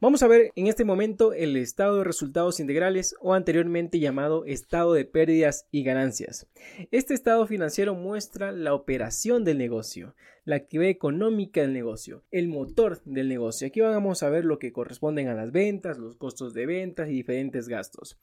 [0.00, 4.94] Vamos a ver en este momento el estado de resultados integrales o anteriormente llamado estado
[4.94, 6.46] de pérdidas y ganancias.
[6.92, 10.14] Este estado financiero muestra la operación del negocio,
[10.44, 13.66] la actividad económica del negocio, el motor del negocio.
[13.66, 17.14] Aquí vamos a ver lo que corresponden a las ventas, los costos de ventas y
[17.14, 18.20] diferentes gastos.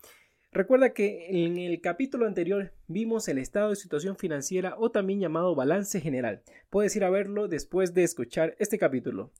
[0.53, 5.55] Recuerda que en el capítulo anterior vimos el estado de situación financiera o también llamado
[5.55, 6.41] balance general.
[6.69, 9.33] Puedes ir a verlo después de escuchar este capítulo.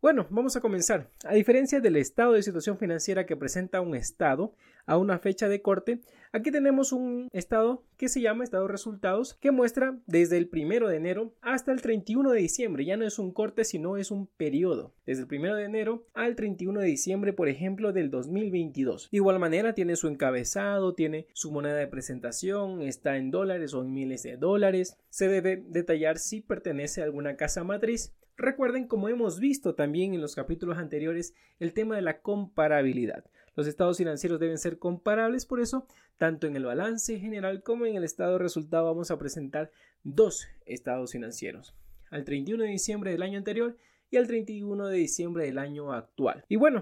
[0.00, 1.10] Bueno, vamos a comenzar.
[1.24, 4.54] A diferencia del estado de situación financiera que presenta un estado
[4.86, 9.34] a una fecha de corte, aquí tenemos un estado que se llama estado de resultados
[9.34, 12.84] que muestra desde el primero de enero hasta el 31 de diciembre.
[12.84, 14.94] Ya no es un corte, sino es un periodo.
[15.04, 19.10] Desde el primero de enero al 31 de diciembre, por ejemplo, del 2022.
[19.10, 23.82] De igual manera, tiene su encabezado, tiene su moneda de presentación, está en dólares o
[23.82, 24.96] en miles de dólares.
[25.10, 30.20] Se debe detallar si pertenece a alguna casa matriz Recuerden, como hemos visto también en
[30.20, 33.24] los capítulos anteriores, el tema de la comparabilidad.
[33.56, 37.96] Los estados financieros deben ser comparables, por eso, tanto en el balance general como en
[37.96, 39.72] el estado de resultado vamos a presentar
[40.04, 41.74] dos estados financieros,
[42.10, 43.76] al 31 de diciembre del año anterior
[44.08, 46.44] y al 31 de diciembre del año actual.
[46.48, 46.80] Y bueno,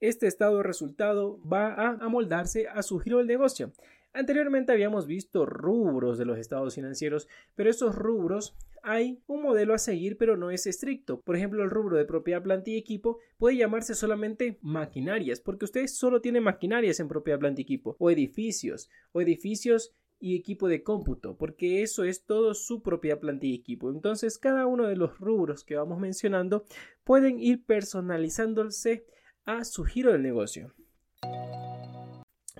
[0.00, 3.70] este estado de resultado va a amoldarse a su giro del negocio.
[4.12, 9.78] Anteriormente habíamos visto rubros de los estados financieros, pero estos rubros hay un modelo a
[9.78, 11.22] seguir, pero no es estricto.
[11.22, 15.86] Por ejemplo, el rubro de propiedad, planta y equipo puede llamarse solamente maquinarias, porque usted
[15.86, 20.82] solo tiene maquinarias en propiedad, planta y equipo, o edificios, o edificios y equipo de
[20.82, 23.90] cómputo, porque eso es todo su propia planta y equipo.
[23.90, 26.66] Entonces, cada uno de los rubros que vamos mencionando
[27.04, 29.06] pueden ir personalizándose
[29.46, 30.74] a su giro del negocio.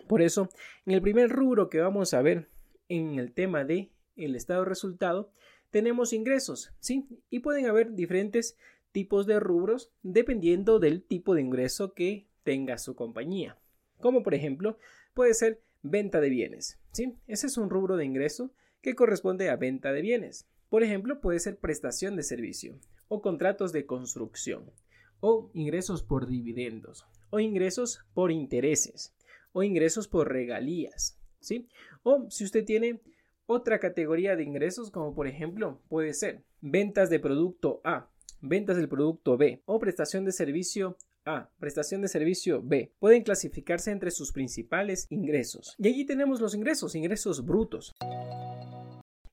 [0.09, 0.49] Por eso,
[0.87, 2.49] en el primer rubro que vamos a ver
[2.89, 5.33] en el tema de el estado resultado,
[5.75, 7.05] tenemos ingresos, ¿sí?
[7.31, 8.57] Y pueden haber diferentes
[8.93, 13.59] tipos de rubros dependiendo del tipo de ingreso que tenga su compañía.
[13.99, 14.79] Como por ejemplo,
[15.15, 17.17] puede ser venta de bienes, ¿sí?
[17.27, 18.53] Ese es un rubro de ingreso
[18.83, 20.47] que corresponde a venta de bienes.
[20.69, 24.71] Por ejemplo, puede ser prestación de servicio o contratos de construcción
[25.19, 29.13] o ingresos por dividendos o ingresos por intereses
[29.51, 31.67] o ingresos por regalías, ¿sí?
[32.05, 33.01] O si usted tiene
[33.47, 38.11] otra categoría de ingresos como por ejemplo puede ser ventas de producto A,
[38.41, 41.51] ventas del producto B o prestación de servicio a.
[41.59, 42.93] Prestación de servicio B.
[42.99, 45.75] Pueden clasificarse entre sus principales ingresos.
[45.79, 47.95] Y allí tenemos los ingresos, ingresos brutos.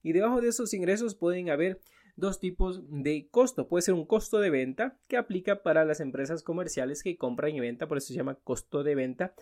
[0.01, 1.81] Y debajo de esos ingresos pueden haber
[2.15, 3.67] dos tipos de costo.
[3.67, 7.59] Puede ser un costo de venta que aplica para las empresas comerciales que compran y
[7.59, 9.33] venta, por eso se llama costo de venta.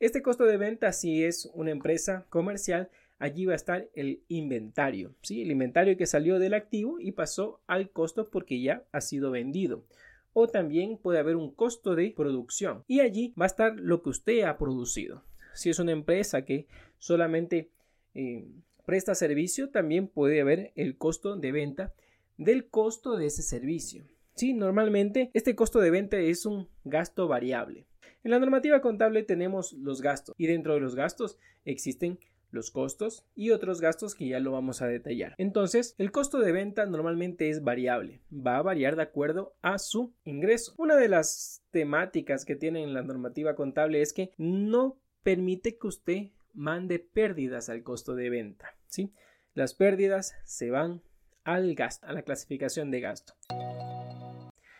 [0.00, 2.90] Este costo de venta si es una empresa comercial
[3.22, 5.42] allí va a estar el inventario, ¿sí?
[5.42, 9.84] El inventario que salió del activo y pasó al costo porque ya ha sido vendido.
[10.32, 14.08] O también puede haber un costo de producción y allí va a estar lo que
[14.08, 15.22] usted ha producido.
[15.54, 16.66] Si es una empresa que
[16.98, 17.70] solamente
[18.14, 18.44] eh,
[18.86, 21.94] presta servicio, también puede haber el costo de venta
[22.38, 24.04] del costo de ese servicio.
[24.34, 27.86] Sí, normalmente este costo de venta es un gasto variable.
[28.24, 32.18] En la normativa contable tenemos los gastos y dentro de los gastos existen
[32.52, 35.34] los costos y otros gastos que ya lo vamos a detallar.
[35.38, 40.14] Entonces, el costo de venta normalmente es variable, va a variar de acuerdo a su
[40.24, 40.74] ingreso.
[40.78, 45.86] Una de las temáticas que tiene en la normativa contable es que no permite que
[45.86, 46.18] usted
[46.52, 49.12] mande pérdidas al costo de venta, ¿sí?
[49.54, 51.02] Las pérdidas se van
[51.44, 53.34] al gasto, a la clasificación de gasto.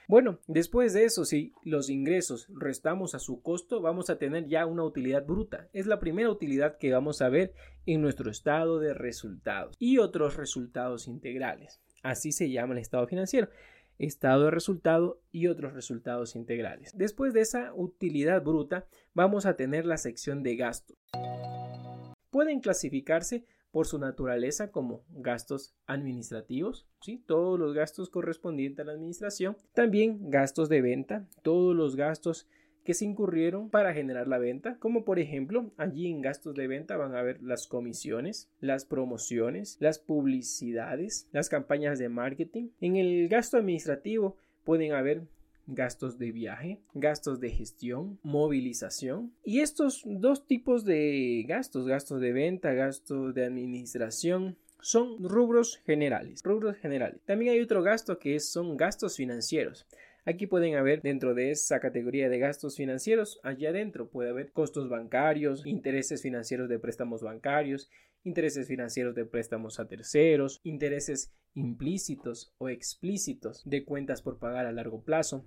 [0.08, 4.66] Bueno, después de eso, si los ingresos restamos a su costo, vamos a tener ya
[4.66, 5.68] una utilidad bruta.
[5.72, 7.54] Es la primera utilidad que vamos a ver
[7.86, 11.80] en nuestro estado de resultados y otros resultados integrales.
[12.02, 13.48] Así se llama el estado financiero
[13.98, 16.92] estado de resultado y otros resultados integrales.
[16.96, 20.96] Después de esa utilidad bruta, vamos a tener la sección de gastos.
[22.30, 27.22] Pueden clasificarse por su naturaleza como gastos administrativos, ¿sí?
[27.26, 32.46] todos los gastos correspondientes a la administración, también gastos de venta, todos los gastos
[32.84, 36.96] que se incurrieron para generar la venta, como por ejemplo, allí en gastos de venta
[36.96, 42.70] van a ver las comisiones, las promociones, las publicidades, las campañas de marketing.
[42.80, 45.22] En el gasto administrativo pueden haber
[45.66, 49.32] gastos de viaje, gastos de gestión, movilización.
[49.44, 56.42] Y estos dos tipos de gastos, gastos de venta, gastos de administración, son rubros generales.
[56.44, 57.20] Rubros generales.
[57.24, 59.86] También hay otro gasto que son gastos financieros.
[60.24, 64.88] Aquí pueden haber dentro de esa categoría de gastos financieros, allá adentro puede haber costos
[64.88, 67.90] bancarios, intereses financieros de préstamos bancarios,
[68.24, 74.72] intereses financieros de préstamos a terceros, intereses implícitos o explícitos de cuentas por pagar a
[74.72, 75.44] largo plazo.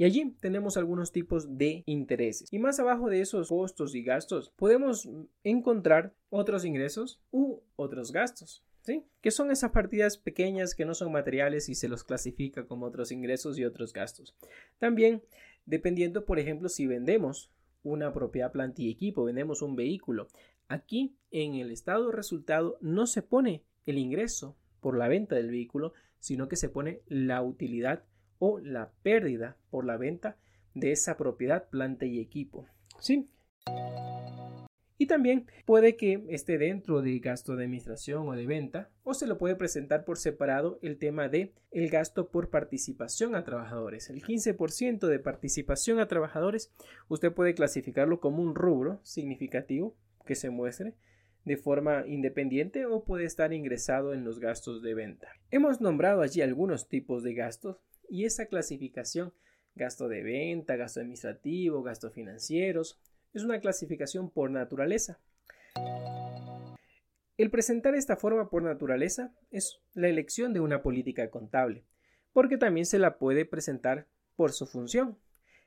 [0.00, 2.50] Y allí tenemos algunos tipos de intereses.
[2.50, 5.06] Y más abajo de esos costos y gastos podemos
[5.44, 8.64] encontrar otros ingresos u otros gastos.
[8.82, 9.04] ¿Sí?
[9.20, 13.12] Que son esas partidas pequeñas que no son materiales y se los clasifica como otros
[13.12, 14.34] ingresos y otros gastos.
[14.78, 15.22] También,
[15.66, 17.50] dependiendo, por ejemplo, si vendemos
[17.82, 20.28] una propiedad, planta y equipo, vendemos un vehículo.
[20.70, 25.94] Aquí, en el estado resultado, no se pone el ingreso por la venta del vehículo,
[26.20, 28.04] sino que se pone la utilidad
[28.38, 30.36] o la pérdida por la venta
[30.74, 32.68] de esa propiedad, planta y equipo.
[33.00, 33.28] ¿Sí?
[34.96, 39.26] Y también puede que esté dentro del gasto de administración o de venta, o se
[39.26, 44.08] lo puede presentar por separado el tema de el gasto por participación a trabajadores.
[44.08, 46.72] El 15% de participación a trabajadores,
[47.08, 49.96] usted puede clasificarlo como un rubro significativo
[50.30, 50.94] que se muestre
[51.44, 55.26] de forma independiente o puede estar ingresado en los gastos de venta.
[55.50, 57.78] Hemos nombrado allí algunos tipos de gastos
[58.08, 59.32] y esa clasificación
[59.74, 63.00] gasto de venta, gasto administrativo, gastos financieros,
[63.34, 65.18] es una clasificación por naturaleza.
[67.36, 71.82] El presentar esta forma por naturaleza es la elección de una política contable,
[72.32, 74.06] porque también se la puede presentar
[74.36, 75.18] por su función,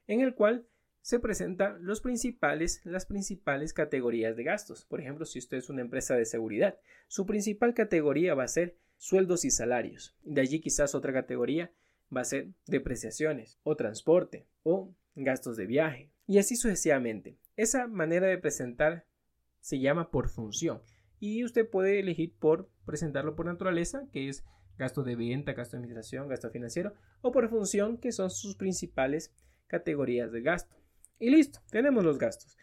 [0.08, 0.66] en el cual
[1.04, 4.86] se presentan las principales categorías de gastos.
[4.86, 6.80] Por ejemplo, si usted es una empresa de seguridad,
[7.10, 10.16] su principal categoría va a ser sueldos y salarios.
[10.24, 11.74] De allí quizás otra categoría
[12.16, 17.38] va a ser depreciaciones o transporte o gastos de viaje y así sucesivamente.
[17.58, 19.06] Esa manera de presentar
[19.60, 20.82] se llama por función
[21.20, 24.46] y usted puede elegir por presentarlo por naturaleza, que es
[24.78, 29.34] gasto de venta, gasto de administración, gasto financiero, o por función, que son sus principales
[29.68, 30.83] categorías de gasto.
[31.24, 32.58] Y listo, tenemos los gastos.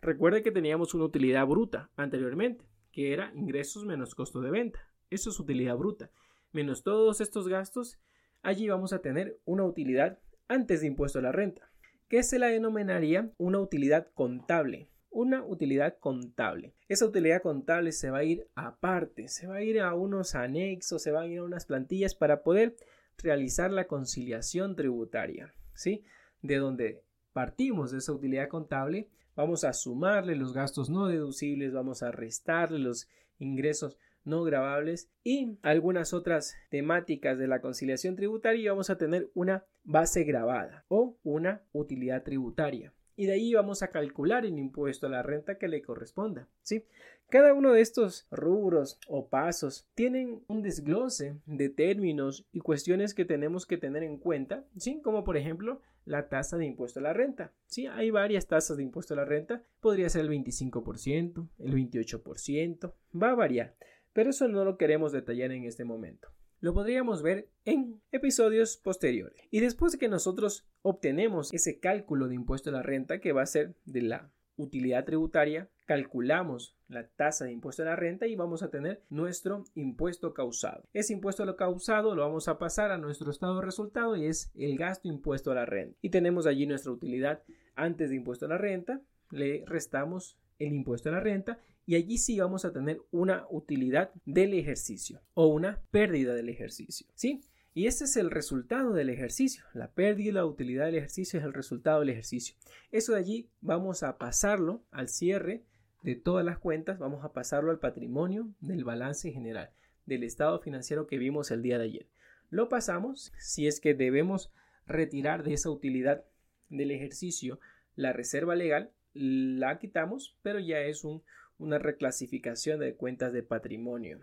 [0.00, 4.88] Recuerde que teníamos una utilidad bruta anteriormente, que era ingresos menos costo de venta.
[5.10, 6.12] Eso es utilidad bruta.
[6.52, 7.98] Menos todos estos gastos,
[8.42, 11.72] allí vamos a tener una utilidad antes de impuesto a la renta,
[12.06, 14.88] que se la denominaría una utilidad contable.
[15.10, 16.76] Una utilidad contable.
[16.88, 21.02] Esa utilidad contable se va a ir aparte, se va a ir a unos anexos,
[21.02, 22.76] se va a ir a unas plantillas para poder
[23.18, 26.04] realizar la conciliación tributaria, ¿sí?
[26.40, 27.02] De donde
[27.34, 32.78] partimos de esa utilidad contable, vamos a sumarle los gastos no deducibles, vamos a restarle
[32.78, 33.08] los
[33.38, 39.30] ingresos no grabables y algunas otras temáticas de la conciliación tributaria y vamos a tener
[39.34, 45.06] una base grabada o una utilidad tributaria y de ahí vamos a calcular el impuesto
[45.06, 46.48] a la renta que le corresponda.
[46.62, 46.84] ¿sí?
[47.28, 53.24] Cada uno de estos rubros o pasos tienen un desglose de términos y cuestiones que
[53.24, 55.00] tenemos que tener en cuenta, ¿sí?
[55.02, 57.52] como por ejemplo la tasa de impuesto a la renta.
[57.66, 57.86] ¿sí?
[57.86, 63.30] Hay varias tasas de impuesto a la renta, podría ser el 25%, el 28%, va
[63.30, 63.74] a variar,
[64.12, 66.28] pero eso no lo queremos detallar en este momento
[66.60, 69.38] lo podríamos ver en episodios posteriores.
[69.50, 73.42] Y después de que nosotros obtenemos ese cálculo de impuesto a la renta que va
[73.42, 78.36] a ser de la utilidad tributaria, calculamos la tasa de impuesto a la renta y
[78.36, 80.84] vamos a tener nuestro impuesto causado.
[80.92, 84.26] Ese impuesto a lo causado lo vamos a pasar a nuestro estado de resultado y
[84.26, 85.98] es el gasto impuesto a la renta.
[86.02, 87.42] Y tenemos allí nuestra utilidad
[87.74, 92.18] antes de impuesto a la renta, le restamos el impuesto a la renta y allí
[92.18, 97.06] sí vamos a tener una utilidad del ejercicio o una pérdida del ejercicio.
[97.14, 97.42] ¿Sí?
[97.74, 99.64] Y ese es el resultado del ejercicio.
[99.74, 102.54] La pérdida y la utilidad del ejercicio es el resultado del ejercicio.
[102.92, 105.64] Eso de allí vamos a pasarlo al cierre
[106.02, 109.70] de todas las cuentas, vamos a pasarlo al patrimonio del balance general,
[110.06, 112.06] del estado financiero que vimos el día de ayer.
[112.50, 114.52] Lo pasamos si es que debemos
[114.86, 116.24] retirar de esa utilidad
[116.68, 117.58] del ejercicio
[117.96, 121.22] la reserva legal, la quitamos, pero ya es un,
[121.58, 124.20] una reclasificación de cuentas de patrimonio.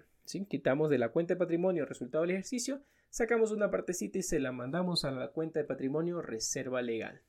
[0.49, 4.51] Quitamos de la cuenta de patrimonio resultado del ejercicio, sacamos una partecita y se la
[4.51, 7.21] mandamos a la cuenta de patrimonio reserva legal.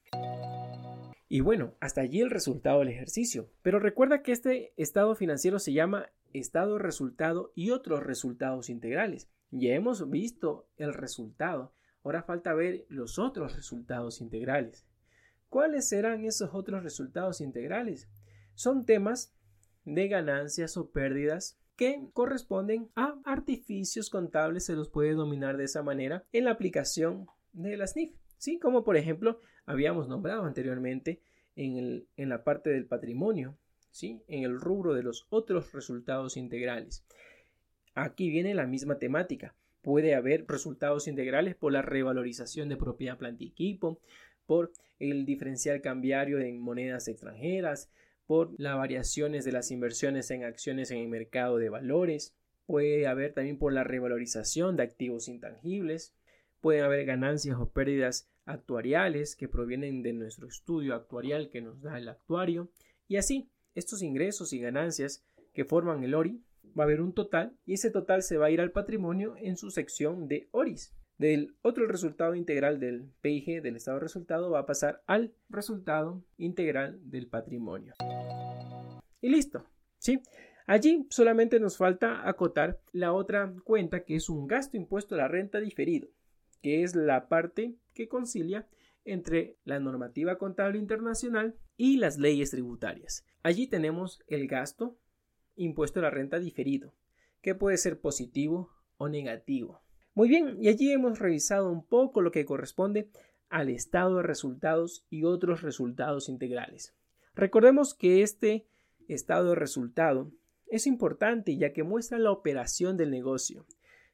[1.28, 3.48] Y bueno, hasta allí el resultado del ejercicio.
[3.62, 9.30] Pero recuerda que este estado financiero se llama estado resultado y otros resultados integrales.
[9.50, 11.72] Ya hemos visto el resultado.
[12.04, 14.86] Ahora falta ver los otros resultados integrales.
[15.48, 18.08] ¿Cuáles serán esos otros resultados integrales?
[18.54, 19.34] Son temas
[19.84, 25.82] de ganancias o pérdidas que corresponden a artificios contables, se los puede denominar de esa
[25.82, 28.14] manera, en la aplicación de las NIF.
[28.38, 28.58] ¿sí?
[28.58, 31.20] Como por ejemplo habíamos nombrado anteriormente
[31.56, 33.56] en, en la parte del patrimonio,
[33.90, 34.22] ¿sí?
[34.28, 37.04] en el rubro de los otros resultados integrales.
[37.94, 39.54] Aquí viene la misma temática.
[39.82, 44.00] Puede haber resultados integrales por la revalorización de propiedad, planta y equipo,
[44.46, 47.90] por el diferencial cambiario en monedas extranjeras,
[48.26, 52.34] por las variaciones de las inversiones en acciones en el mercado de valores,
[52.66, 56.14] puede haber también por la revalorización de activos intangibles,
[56.60, 61.98] pueden haber ganancias o pérdidas actuariales que provienen de nuestro estudio actuarial que nos da
[61.98, 62.70] el actuario.
[63.08, 66.42] Y así estos ingresos y ganancias que forman el ORI
[66.78, 69.56] va a haber un total y ese total se va a ir al patrimonio en
[69.56, 70.94] su sección de ORIS.
[71.18, 76.24] Del otro resultado integral del PIG del estado de resultado va a pasar al resultado
[76.36, 77.94] integral del patrimonio.
[79.20, 79.64] Y listo.
[79.98, 80.20] ¿Sí?
[80.66, 85.28] Allí solamente nos falta acotar la otra cuenta que es un gasto impuesto a la
[85.28, 86.08] renta diferido,
[86.60, 88.66] que es la parte que concilia
[89.04, 93.24] entre la normativa contable internacional y las leyes tributarias.
[93.42, 94.96] Allí tenemos el gasto
[95.56, 96.94] impuesto a la renta diferido,
[97.40, 99.81] que puede ser positivo o negativo.
[100.14, 103.08] Muy bien, y allí hemos revisado un poco lo que corresponde
[103.48, 106.94] al estado de resultados y otros resultados integrales.
[107.34, 108.66] Recordemos que este
[109.08, 110.30] estado de resultado
[110.66, 113.66] es importante ya que muestra la operación del negocio.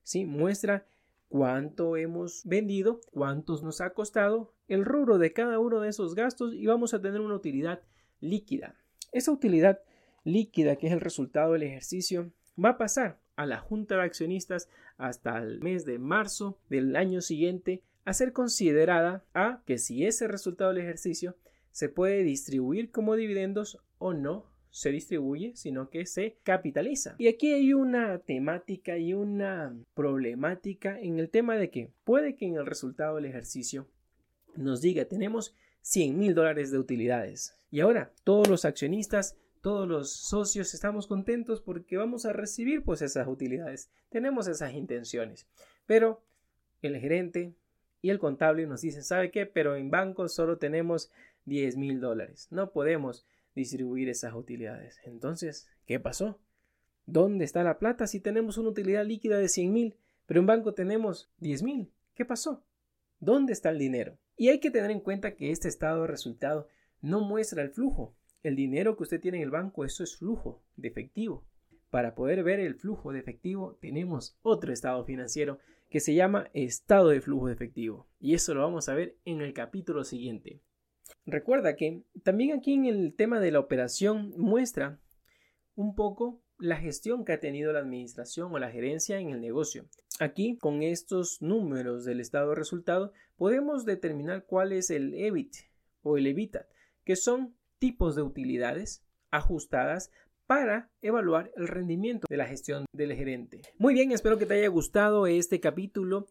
[0.03, 0.25] ¿sí?
[0.25, 0.87] Muestra
[1.29, 6.55] cuánto hemos vendido, cuántos nos ha costado, el rubro de cada uno de esos gastos
[6.55, 7.81] y vamos a tener una utilidad
[8.21, 8.77] líquida.
[9.13, 9.81] Esa utilidad
[10.25, 12.31] líquida, que es el resultado del ejercicio,
[12.63, 17.21] va a pasar a la Junta de Accionistas hasta el mes de marzo del año
[17.21, 21.37] siguiente a ser considerada a que si ese resultado del ejercicio
[21.71, 27.15] se puede distribuir como dividendos o no se distribuye, sino que se capitaliza.
[27.19, 32.47] Y aquí hay una temática y una problemática en el tema de que puede que
[32.47, 33.87] en el resultado del ejercicio
[34.57, 37.57] nos diga tenemos 100 mil dólares de utilidades.
[37.71, 43.03] Y ahora todos los accionistas todos los socios estamos contentos porque vamos a recibir pues
[43.03, 45.47] esas utilidades, tenemos esas intenciones.
[45.87, 46.23] Pero
[46.83, 47.55] el gerente
[48.03, 49.47] y el contable nos dicen, ¿sabe qué?
[49.47, 51.11] Pero en bancos solo tenemos
[51.47, 55.01] 10 mil dólares, no podemos distribuir esas utilidades.
[55.05, 56.39] Entonces, ¿qué pasó?
[57.07, 59.97] ¿Dónde está la plata si tenemos una utilidad líquida de 100 mil,
[60.27, 61.91] pero en banco tenemos 10 mil?
[62.15, 62.63] ¿Qué pasó?
[63.19, 64.19] ¿Dónde está el dinero?
[64.37, 66.69] Y hay que tener en cuenta que este estado de resultado
[67.01, 70.63] no muestra el flujo, el dinero que usted tiene en el banco, eso es flujo
[70.77, 71.45] de efectivo.
[71.91, 77.09] Para poder ver el flujo de efectivo tenemos otro estado financiero que se llama estado
[77.09, 78.07] de flujo de efectivo.
[78.21, 80.61] Y eso lo vamos a ver en el capítulo siguiente.
[81.25, 85.01] Recuerda que también aquí en el tema de la operación muestra
[85.75, 89.87] un poco la gestión que ha tenido la administración o la gerencia en el negocio.
[90.21, 95.55] Aquí, con estos números del estado de resultado, podemos determinar cuál es el EBIT
[96.03, 96.67] o el EBITDA,
[97.05, 100.11] que son tipos de utilidades ajustadas
[100.47, 103.61] para evaluar el rendimiento de la gestión del gerente.
[103.79, 106.27] Muy bien, espero que te haya gustado este capítulo,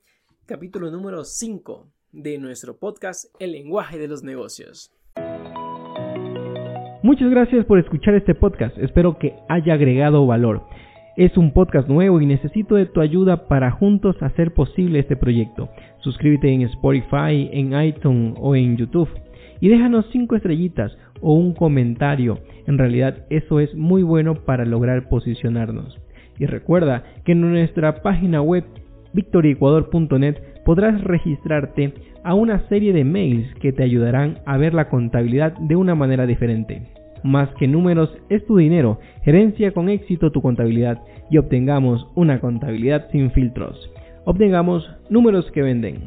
[0.46, 4.92] capítulo número 5 de nuestro podcast El lenguaje de los negocios.
[7.04, 10.64] Muchas gracias por escuchar este podcast, espero que haya agregado valor.
[11.16, 15.70] Es un podcast nuevo y necesito de tu ayuda para juntos hacer posible este proyecto.
[16.02, 19.10] Suscríbete en Spotify, en iTunes o en YouTube
[19.60, 22.40] y déjanos 5 estrellitas o un comentario.
[22.66, 26.00] En realidad eso es muy bueno para lograr posicionarnos.
[26.40, 28.64] Y recuerda que en nuestra página web
[29.14, 30.36] victoriecuador.net
[30.66, 35.76] podrás registrarte a una serie de mails que te ayudarán a ver la contabilidad de
[35.76, 36.84] una manera diferente.
[37.24, 43.10] Más que números es tu dinero, gerencia con éxito tu contabilidad y obtengamos una contabilidad
[43.12, 43.92] sin filtros.
[44.26, 46.00] Obtengamos números que venden.